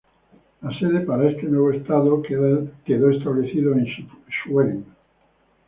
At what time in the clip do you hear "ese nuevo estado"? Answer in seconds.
1.29-2.23